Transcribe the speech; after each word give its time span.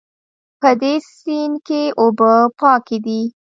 په 0.61 0.69
دې 0.81 0.93
سیند 1.17 1.55
کې 1.67 1.81
اوبه 2.01 2.33
پاکې 2.59 2.97
دي 3.05 3.21